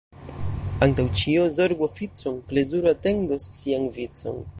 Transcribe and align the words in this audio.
Antaŭ 0.85 1.03
ĉio 1.19 1.43
zorgu 1.59 1.87
oficon,— 1.89 2.39
plezuro 2.53 2.91
atendos 2.93 3.47
sian 3.59 3.87
vicon. 3.99 4.43